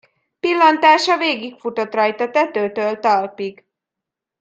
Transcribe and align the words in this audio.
Pillantása 0.39 1.17
végigfutott 1.17 1.93
rajta 1.93 2.29
tetőtől 2.29 2.99
talpig. 2.99 3.65